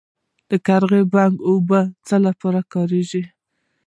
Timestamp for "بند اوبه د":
1.13-1.91